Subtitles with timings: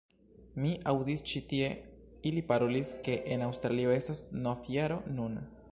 [0.61, 1.67] Mi aŭdis ĉi tie
[2.31, 5.43] ili parolis ke en Aŭstralio estas novjaro nun